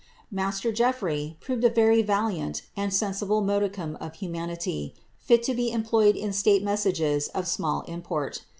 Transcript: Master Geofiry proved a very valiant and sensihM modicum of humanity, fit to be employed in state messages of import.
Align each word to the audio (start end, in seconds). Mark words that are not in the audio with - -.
Master 0.31 0.71
Geofiry 0.71 1.39
proved 1.41 1.63
a 1.63 1.69
very 1.69 2.01
valiant 2.01 2.63
and 2.75 2.91
sensihM 2.91 3.45
modicum 3.45 3.95
of 4.01 4.15
humanity, 4.15 4.95
fit 5.19 5.43
to 5.43 5.53
be 5.53 5.71
employed 5.71 6.15
in 6.15 6.33
state 6.33 6.63
messages 6.63 7.27
of 7.35 7.47
import. 7.87 8.41